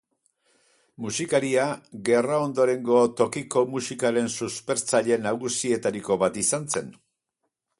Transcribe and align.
Musikaria 1.05 1.65
gerra 2.07 2.39
ondorengo 2.45 3.01
tokiko 3.19 3.63
musikaren 3.75 4.33
suspertzaile 4.37 5.21
nagusietariko 5.27 6.19
bat 6.25 6.41
izan 6.47 6.67
zen. 6.79 6.91